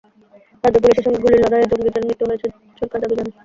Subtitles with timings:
[0.63, 2.47] রাজ্য পুলিশের সঙ্গে গুলির লড়াইয়ে জঙ্গিদের মৃত্যু হয়েছে
[2.79, 3.33] সরকার দাবি জানায়।